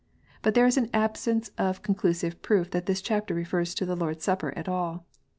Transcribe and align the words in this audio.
But 0.41 0.55
there 0.55 0.65
is 0.65 0.77
an 0.77 0.85
utter 0.95 1.03
absence 1.03 1.51
of 1.59 1.83
conclusive 1.83 2.41
proof 2.41 2.71
that 2.71 2.87
this 2.87 3.03
chapter 3.03 3.35
refers 3.35 3.75
to 3.75 3.85
the 3.85 3.95
Lord 3.95 4.17
s 4.17 4.23
Supper 4.23 4.51
at 4.57 4.67
all. 4.67 5.05